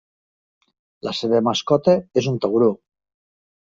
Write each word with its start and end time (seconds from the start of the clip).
La 1.07 1.13
seva 1.19 1.43
mascota 1.49 1.95
és 2.23 2.31
un 2.33 2.41
tauró. 2.47 2.71